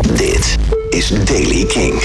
Dit 0.00 0.58
is 0.90 1.24
Daily 1.24 1.64
King. 1.64 2.02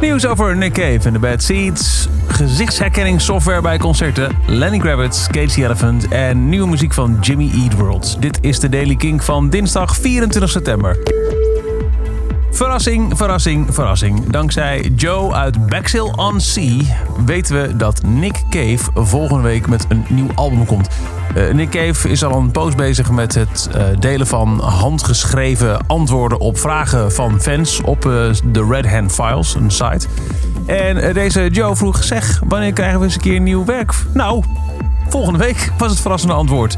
Nieuws 0.00 0.26
over 0.26 0.56
Nick 0.56 0.72
Cave 0.72 1.00
en 1.02 1.12
The 1.12 1.18
Bad 1.18 1.42
Seeds. 1.42 2.08
Gezichtsherkenningssoftware 2.28 3.60
bij 3.60 3.78
concerten. 3.78 4.36
Lenny 4.46 4.78
Kravitz, 4.78 5.26
Casey 5.26 5.64
Elephant 5.64 6.08
en 6.08 6.48
nieuwe 6.48 6.68
muziek 6.68 6.94
van 6.94 7.18
Jimmy 7.20 7.50
Eat 7.54 7.74
World. 7.74 8.16
Dit 8.20 8.38
is 8.40 8.60
de 8.60 8.68
Daily 8.68 8.96
King 8.96 9.24
van 9.24 9.50
dinsdag 9.50 9.96
24 9.96 10.50
september. 10.50 10.98
Verrassing, 12.50 13.16
verrassing, 13.16 13.74
verrassing. 13.74 14.30
Dankzij 14.30 14.92
Joe 14.96 15.34
uit 15.34 15.66
Bexhill 15.66 16.12
on 16.16 16.40
Sea 16.40 16.78
weten 17.26 17.62
we 17.62 17.76
dat 17.76 18.02
Nick 18.02 18.42
Cave 18.50 18.90
volgende 18.94 19.42
week 19.42 19.68
met 19.68 19.86
een 19.88 20.04
nieuw 20.08 20.28
album 20.34 20.66
komt. 20.66 20.88
Uh, 21.36 21.52
Nick 21.52 21.70
Cave 21.70 22.08
is 22.08 22.24
al 22.24 22.38
een 22.38 22.50
poos 22.50 22.74
bezig 22.74 23.10
met 23.10 23.34
het 23.34 23.70
uh, 23.76 23.82
delen 23.98 24.26
van 24.26 24.60
handgeschreven 24.60 25.86
antwoorden 25.86 26.40
op 26.40 26.58
vragen 26.58 27.12
van 27.12 27.40
fans 27.40 27.80
op 27.80 28.04
uh, 28.04 28.12
de 28.44 28.66
Red 28.70 28.90
Hand 28.90 29.12
Files, 29.12 29.54
een 29.54 29.70
site. 29.70 30.06
En 30.66 31.12
deze 31.14 31.48
Joe 31.48 31.76
vroeg: 31.76 32.04
Zeg, 32.04 32.40
wanneer 32.48 32.72
krijgen 32.72 32.98
we 32.98 33.04
eens 33.04 33.14
een 33.14 33.20
keer 33.20 33.40
nieuw 33.40 33.64
werk? 33.64 33.92
Nou, 34.14 34.44
volgende 35.08 35.38
week 35.38 35.72
was 35.78 35.90
het 35.90 36.00
verrassende 36.00 36.34
antwoord. 36.34 36.76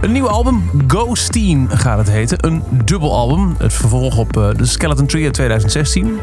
Een 0.00 0.12
nieuw 0.12 0.28
album, 0.28 0.70
Ghosteen 0.86 1.68
gaat 1.72 1.98
het 1.98 2.10
heten. 2.10 2.46
Een 2.46 2.62
dubbelalbum. 2.84 3.54
Het 3.58 3.72
vervolg 3.72 4.18
op 4.18 4.32
de 4.32 4.66
Skeleton 4.66 5.06
Tree 5.06 5.24
uit 5.24 5.34
2016. 5.34 6.18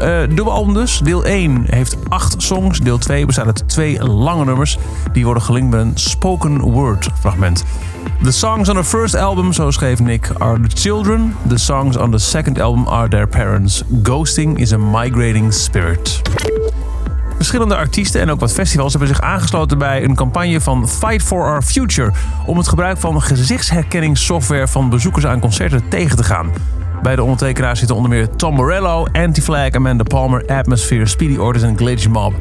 Uh, 0.00 0.20
dubbelalbum 0.20 0.74
dus. 0.74 0.98
Deel 0.98 1.24
1 1.24 1.64
heeft 1.66 1.96
acht 2.08 2.34
songs. 2.42 2.80
Deel 2.80 2.98
2 2.98 3.26
bestaat 3.26 3.46
uit 3.46 3.68
twee 3.68 4.02
lange 4.04 4.44
nummers. 4.44 4.78
Die 5.12 5.24
worden 5.24 5.42
gelinkt 5.42 5.70
met 5.70 5.80
een 5.80 5.92
spoken 5.94 6.60
word 6.60 7.08
fragment. 7.20 7.64
The 8.22 8.32
songs 8.32 8.68
on 8.68 8.74
the 8.74 8.84
first 8.84 9.14
album, 9.14 9.52
zo 9.52 9.70
schreef 9.70 10.00
Nick, 10.00 10.30
are 10.38 10.60
the 10.60 10.76
children. 10.76 11.36
The 11.48 11.58
songs 11.58 11.96
on 11.96 12.10
the 12.10 12.18
second 12.18 12.60
album 12.60 12.86
are 12.86 13.08
their 13.08 13.28
parents. 13.28 13.82
Ghosting 14.02 14.58
is 14.58 14.72
a 14.72 14.78
migrating 14.78 15.52
spirit. 15.52 16.22
Verschillende 17.36 17.76
artiesten 17.76 18.20
en 18.20 18.30
ook 18.30 18.40
wat 18.40 18.52
festivals 18.52 18.90
hebben 18.90 19.08
zich 19.08 19.20
aangesloten 19.20 19.78
bij 19.78 20.04
een 20.04 20.14
campagne 20.14 20.60
van 20.60 20.88
Fight 20.88 21.22
for 21.22 21.44
Our 21.44 21.62
Future 21.62 22.12
om 22.46 22.56
het 22.56 22.68
gebruik 22.68 22.98
van 22.98 23.22
gezichtsherkenningssoftware 23.22 24.68
van 24.68 24.90
bezoekers 24.90 25.26
aan 25.26 25.40
concerten 25.40 25.88
tegen 25.88 26.16
te 26.16 26.24
gaan. 26.24 26.50
Bij 27.02 27.16
de 27.16 27.22
ondertekenaars 27.22 27.78
zitten 27.78 27.96
onder 27.96 28.10
meer 28.10 28.36
Tom 28.36 28.54
Morello, 28.54 29.06
Anti-Flag, 29.12 29.70
Amanda 29.70 30.02
Palmer, 30.02 30.46
Atmosphere, 30.46 31.06
Speedy 31.06 31.36
Orders 31.36 31.64
en 31.64 31.76
Glitch 31.76 32.08
Mob. 32.08 32.34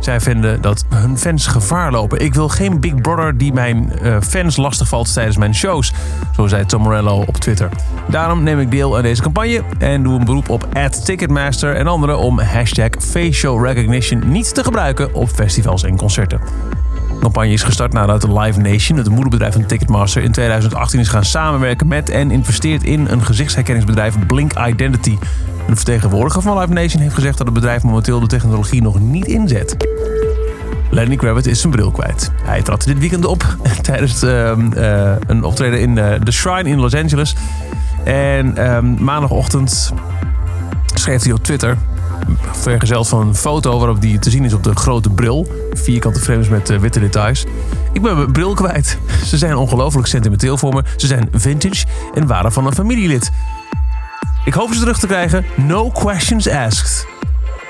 Zij 0.00 0.20
vinden 0.20 0.60
dat 0.60 0.84
hun 0.88 1.18
fans 1.18 1.46
gevaar 1.46 1.90
lopen. 1.90 2.20
Ik 2.20 2.34
wil 2.34 2.48
geen 2.48 2.80
Big 2.80 2.94
Brother 2.94 3.36
die 3.36 3.52
mijn 3.52 3.92
uh, 4.02 4.16
fans 4.20 4.56
lastigvalt 4.56 5.12
tijdens 5.12 5.36
mijn 5.36 5.54
shows, 5.54 5.92
zo 6.36 6.46
zei 6.46 6.66
Tom 6.66 6.82
Morello 6.82 7.24
op 7.26 7.36
Twitter. 7.36 7.68
Daarom 8.08 8.42
neem 8.42 8.60
ik 8.60 8.70
deel 8.70 8.96
aan 8.96 9.02
deze 9.02 9.22
campagne 9.22 9.62
en 9.78 10.02
doe 10.02 10.18
een 10.18 10.24
beroep 10.24 10.48
op 10.48 10.66
Ticketmaster 11.04 11.76
en 11.76 11.86
anderen 11.86 12.18
om 12.18 12.38
hashtag 12.38 12.90
facial 12.98 13.64
recognition 13.64 14.22
niet 14.30 14.54
te 14.54 14.64
gebruiken 14.64 15.14
op 15.14 15.28
festivals 15.28 15.82
en 15.82 15.96
concerten. 15.96 16.40
Campagne 17.22 17.52
is 17.52 17.62
gestart 17.62 17.92
nadat 17.92 18.28
Live 18.28 18.60
Nation, 18.60 18.98
het 18.98 19.08
moederbedrijf 19.08 19.52
van 19.52 19.66
Ticketmaster, 19.66 20.22
in 20.22 20.32
2018 20.32 21.00
is 21.00 21.08
gaan 21.08 21.24
samenwerken 21.24 21.88
met 21.88 22.10
en 22.10 22.30
investeert 22.30 22.84
in 22.84 23.06
een 23.06 23.24
gezichtsherkenningsbedrijf 23.24 24.26
Blink 24.26 24.52
Identity. 24.68 25.18
Een 25.68 25.76
vertegenwoordiger 25.76 26.42
van 26.42 26.58
Live 26.58 26.72
Nation 26.72 27.02
heeft 27.02 27.14
gezegd 27.14 27.38
dat 27.38 27.46
het 27.46 27.54
bedrijf 27.54 27.82
momenteel 27.82 28.20
de 28.20 28.26
technologie 28.26 28.82
nog 28.82 29.00
niet 29.00 29.26
inzet. 29.26 29.76
Lenny 30.90 31.16
Kravitz 31.16 31.46
is 31.46 31.60
zijn 31.60 31.72
bril 31.72 31.90
kwijt. 31.90 32.30
Hij 32.42 32.62
trad 32.62 32.84
dit 32.84 32.98
weekend 32.98 33.24
op 33.24 33.56
tijdens 33.82 34.22
uh, 34.22 34.52
uh, 34.76 35.12
een 35.26 35.44
optreden 35.44 35.80
in 35.80 35.96
uh, 35.96 36.12
The 36.14 36.32
Shrine 36.32 36.68
in 36.68 36.80
Los 36.80 36.94
Angeles. 36.94 37.36
En 38.04 38.56
ehm, 38.56 39.04
maandagochtend 39.04 39.92
schreef 40.94 41.22
hij 41.22 41.32
op 41.32 41.42
Twitter, 41.42 41.76
vergezeld 42.52 43.08
van 43.08 43.26
een 43.26 43.34
foto 43.34 43.78
waarop 43.78 44.00
die 44.00 44.18
te 44.18 44.30
zien 44.30 44.44
is 44.44 44.52
op 44.52 44.62
de 44.62 44.74
grote 44.74 45.10
bril. 45.10 45.46
Vierkante 45.72 46.20
frames 46.20 46.48
met 46.48 46.70
uh, 46.70 46.78
witte 46.78 47.00
details. 47.00 47.44
Ik 47.92 48.02
ben 48.02 48.16
mijn 48.16 48.32
bril 48.32 48.54
kwijt. 48.54 48.98
Ze 49.26 49.38
zijn 49.38 49.56
ongelooflijk 49.56 50.06
sentimenteel 50.06 50.56
voor 50.56 50.74
me. 50.74 50.82
Ze 50.96 51.06
zijn 51.06 51.28
vintage 51.32 51.86
en 52.14 52.26
waren 52.26 52.52
van 52.52 52.66
een 52.66 52.74
familielid. 52.74 53.30
Ik 54.44 54.54
hoop 54.54 54.72
ze 54.72 54.78
terug 54.80 54.98
te 54.98 55.06
krijgen. 55.06 55.44
No 55.56 55.90
questions 55.90 56.48
asked. 56.48 57.06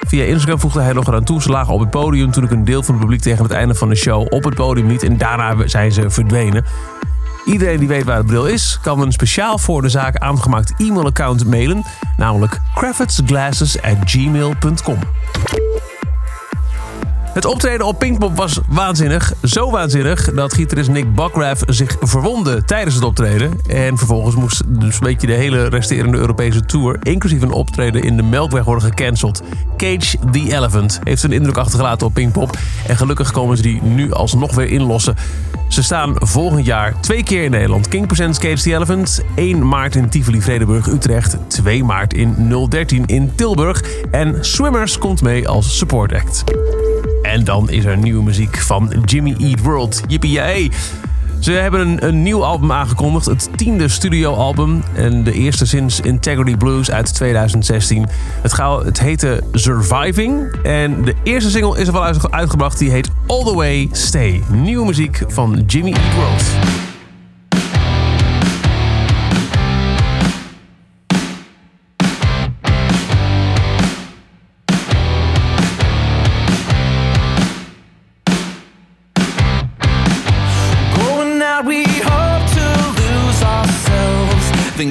Via 0.06 0.24
Instagram 0.24 0.60
voegde 0.60 0.80
hij 0.80 0.92
nog 0.92 1.06
eraan 1.06 1.24
toe. 1.24 1.42
Ze 1.42 1.50
lagen 1.50 1.74
op 1.74 1.80
het 1.80 1.90
podium 1.90 2.30
toen 2.30 2.44
ik 2.44 2.50
een 2.50 2.64
deel 2.64 2.82
van 2.82 2.94
het 2.94 3.02
publiek 3.02 3.22
tegen 3.22 3.42
het 3.42 3.52
einde 3.52 3.74
van 3.74 3.88
de 3.88 3.94
show 3.94 4.26
op 4.32 4.44
het 4.44 4.54
podium 4.54 4.86
liet. 4.86 5.02
En 5.02 5.16
daarna 5.18 5.66
zijn 5.66 5.92
ze 5.92 6.10
verdwenen. 6.10 6.64
Iedereen 7.44 7.78
die 7.78 7.88
weet 7.88 8.04
waar 8.04 8.20
de 8.20 8.26
bril 8.26 8.46
is, 8.46 8.78
kan 8.82 9.00
een 9.00 9.12
speciaal 9.12 9.58
voor 9.58 9.82
de 9.82 9.88
zaak 9.88 10.16
aangemaakt 10.16 10.72
e-mailaccount 10.78 11.46
mailen. 11.46 11.84
Namelijk 12.16 12.60
craftsglasses@gmail.com. 12.74 14.98
Het 17.32 17.44
optreden 17.44 17.86
op 17.86 17.98
Pinkpop 17.98 18.36
was 18.36 18.60
waanzinnig. 18.68 19.32
Zo 19.42 19.70
waanzinnig 19.70 20.32
dat 20.34 20.54
gitarist 20.54 20.90
Nick 20.90 21.14
Buckraff 21.14 21.62
zich 21.66 21.96
verwondde 22.00 22.64
tijdens 22.64 22.94
het 22.94 23.04
optreden. 23.04 23.60
En 23.68 23.98
vervolgens 23.98 24.34
moest 24.34 24.62
dus 24.66 24.94
een 24.94 25.00
beetje 25.00 25.26
de 25.26 25.32
hele 25.32 25.68
resterende 25.68 26.18
Europese 26.18 26.64
tour... 26.64 26.98
inclusief 27.02 27.42
een 27.42 27.52
optreden 27.52 28.02
in 28.02 28.16
de 28.16 28.22
Melkweg 28.22 28.64
worden 28.64 28.84
gecanceld. 28.84 29.42
Cage 29.76 30.16
the 30.32 30.54
Elephant 30.56 31.00
heeft 31.04 31.22
een 31.22 31.32
indruk 31.32 31.56
achtergelaten 31.56 32.06
op 32.06 32.14
Pinkpop. 32.14 32.58
En 32.86 32.96
gelukkig 32.96 33.30
komen 33.30 33.56
ze 33.56 33.62
die 33.62 33.82
nu 33.82 34.12
alsnog 34.12 34.54
weer 34.54 34.68
inlossen. 34.68 35.16
Ze 35.68 35.82
staan 35.82 36.14
volgend 36.14 36.66
jaar 36.66 37.00
twee 37.00 37.22
keer 37.22 37.44
in 37.44 37.50
Nederland. 37.50 37.88
King 37.88 38.06
Presents 38.06 38.38
Cage 38.38 38.62
the 38.62 38.74
Elephant. 38.74 39.22
1 39.34 39.68
maart 39.68 39.96
in 39.96 40.08
Tivoli, 40.08 40.42
Vredenburg, 40.42 40.86
Utrecht. 40.86 41.36
2 41.48 41.84
maart 41.84 42.14
in 42.14 42.54
013 42.68 43.06
in 43.06 43.32
Tilburg. 43.34 43.82
En 44.10 44.36
Swimmers 44.40 44.98
komt 44.98 45.22
mee 45.22 45.48
als 45.48 45.78
support 45.78 46.12
act. 46.12 46.44
En 47.22 47.44
dan 47.44 47.70
is 47.70 47.84
er 47.84 47.96
nieuwe 47.96 48.22
muziek 48.22 48.56
van 48.56 48.92
Jimmy 49.04 49.34
Eat 49.38 49.60
World. 49.62 50.02
Yippie 50.06 50.70
Ze 51.40 51.52
hebben 51.52 51.80
een, 51.80 52.06
een, 52.06 52.22
nieuw 52.22 52.44
album 52.44 52.72
aangekondigd, 52.72 53.26
het 53.26 53.48
tiende 53.56 53.88
studioalbum. 53.88 54.82
En 54.94 55.24
de 55.24 55.32
eerste 55.32 55.66
sinds 55.66 56.00
Integrity 56.00 56.56
Blues 56.56 56.90
uit 56.90 57.14
2016. 57.14 58.06
Het, 58.42 58.52
gaat, 58.52 58.84
het 58.84 59.00
heette 59.00 59.42
Surviving. 59.52 60.56
En 60.62 61.04
de 61.04 61.14
eerste 61.22 61.50
single 61.50 61.80
is 61.80 61.86
er 61.86 61.92
wel 61.92 62.30
uitgebracht, 62.30 62.78
die 62.78 62.90
heet 62.90 63.10
All 63.26 63.44
The 63.44 63.54
Way 63.54 63.88
Stay. 63.92 64.42
Nieuwe 64.50 64.86
muziek 64.86 65.22
van 65.26 65.62
Jimmy 65.66 65.92
Eat 65.92 66.14
World. 66.14 66.81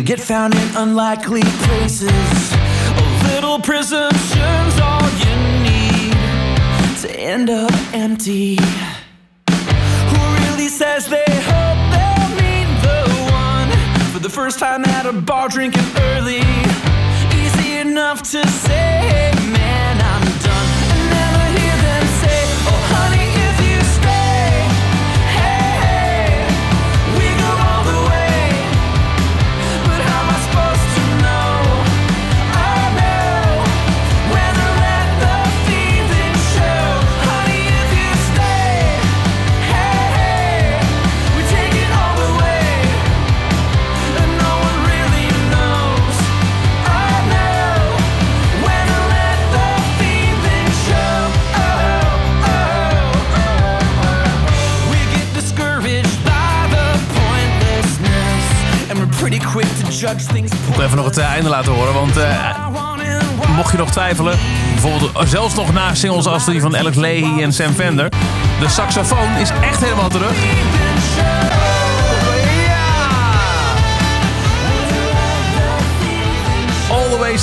Then 0.01 0.05
get 0.05 0.19
found 0.19 0.55
in 0.55 0.75
unlikely 0.75 1.41
places. 1.41 2.53
A 2.53 3.33
little 3.33 3.59
presumptions, 3.59 4.79
all 4.79 5.09
you 5.19 5.35
need 5.63 6.15
to 7.01 7.09
end 7.19 7.49
up 7.49 7.71
empty. 7.93 8.57
Who 9.49 10.21
really 10.45 10.69
says 10.69 11.07
they 11.07 11.23
hope 11.27 11.79
they'll 11.93 12.29
meet 12.41 12.69
the 12.81 12.99
one 13.31 13.69
for 14.11 14.19
the 14.19 14.29
first 14.29 14.59
time 14.59 14.83
at 14.85 15.05
a 15.05 15.13
bar 15.13 15.49
drinking 15.49 15.83
early? 15.97 16.43
Easy 17.35 17.77
enough 17.77 18.21
to 18.31 18.47
say, 18.47 19.31
man, 19.51 19.90
Ik 60.67 60.75
wil 60.75 60.85
even 60.85 60.97
nog 60.97 61.05
het 61.05 61.17
eh, 61.17 61.25
einde 61.25 61.49
laten 61.49 61.71
horen, 61.71 61.93
want 61.93 62.17
uh, 62.17 62.67
mocht 63.55 63.71
je 63.71 63.77
nog 63.77 63.91
twijfelen, 63.91 64.37
bijvoorbeeld 64.71 65.15
eh, 65.15 65.25
zelfs 65.25 65.55
nog 65.55 65.73
na 65.73 65.95
singles 65.95 66.25
als 66.25 66.45
die 66.45 66.61
van 66.61 66.77
Alex 66.77 66.95
Leahy 66.97 67.41
en 67.41 67.53
Sam 67.53 67.73
Fender, 67.73 68.09
de 68.59 68.69
saxofoon 68.69 69.37
is 69.39 69.49
echt 69.49 69.83
helemaal 69.83 70.09
terug. 70.09 70.33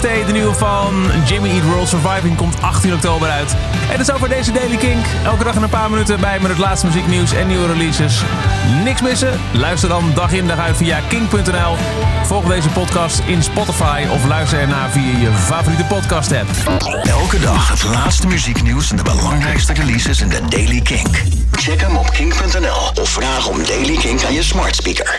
De 0.00 0.32
nieuwe 0.32 0.54
van 0.54 1.10
Jimmy 1.26 1.50
Eat 1.50 1.64
World 1.64 1.88
Surviving, 1.88 2.36
komt 2.36 2.62
18 2.62 2.94
oktober 2.94 3.28
uit. 3.28 3.56
En 3.90 3.96
dat 3.98 4.08
is 4.08 4.10
over 4.10 4.28
deze 4.28 4.52
Daily 4.52 4.76
Kink. 4.76 5.04
Elke 5.24 5.44
dag 5.44 5.54
in 5.54 5.62
een 5.62 5.68
paar 5.68 5.90
minuten 5.90 6.20
bij 6.20 6.40
met 6.40 6.50
het 6.50 6.58
laatste 6.58 6.86
muzieknieuws 6.86 7.32
en 7.32 7.46
nieuwe 7.46 7.66
releases. 7.66 8.22
Niks 8.84 9.02
missen? 9.02 9.40
Luister 9.52 9.88
dan 9.88 10.12
dag 10.14 10.32
in 10.32 10.46
dag 10.46 10.58
uit 10.58 10.76
via 10.76 11.00
kink.nl. 11.08 11.76
Volg 12.24 12.44
deze 12.44 12.68
podcast 12.68 13.22
in 13.26 13.42
Spotify 13.42 14.04
of 14.10 14.26
luister 14.26 14.58
ernaar 14.58 14.90
via 14.90 15.18
je 15.18 15.32
favoriete 15.32 15.84
podcast 15.84 16.32
app. 16.32 16.48
Elke 17.02 17.40
dag 17.40 17.68
het 17.68 17.84
laatste 17.84 18.26
muzieknieuws 18.26 18.90
en 18.90 18.96
de 18.96 19.02
belangrijkste 19.02 19.72
releases 19.72 20.20
in 20.20 20.28
de 20.28 20.40
Daily 20.48 20.80
Kink. 20.80 21.22
Check 21.52 21.80
hem 21.80 21.96
op 21.96 22.10
kink.nl 22.10 23.02
of 23.02 23.08
vraag 23.08 23.48
om 23.48 23.64
Daily 23.64 23.96
Kink 23.96 24.24
aan 24.24 24.32
je 24.32 24.42
smart 24.42 24.76
speaker. 24.76 25.16